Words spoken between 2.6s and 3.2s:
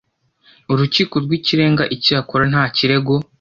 Kirego